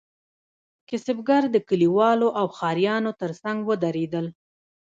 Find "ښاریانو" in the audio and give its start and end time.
2.57-3.11